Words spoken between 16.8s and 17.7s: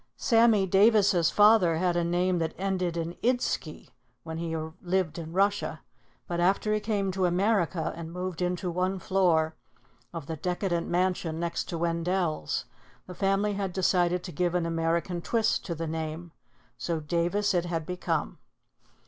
Davis it